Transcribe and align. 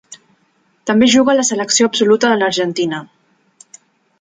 També 0.91 1.09
juga 1.15 1.33
a 1.33 1.35
la 1.39 1.45
selecció 1.51 1.91
absoluta 1.91 2.33
de 2.33 2.41
l'Argentina. 2.41 3.03